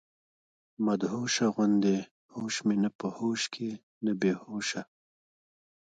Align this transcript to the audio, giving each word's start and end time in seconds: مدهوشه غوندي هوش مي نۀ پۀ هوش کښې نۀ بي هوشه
مدهوشه 0.85 1.45
غوندي 1.55 1.97
هوش 2.33 2.55
مي 2.67 2.75
نۀ 2.81 2.89
پۀ 2.99 3.07
هوش 3.17 3.41
کښې 3.53 3.71
نۀ 4.03 4.13
بي 4.19 4.31
هوشه 4.43 4.81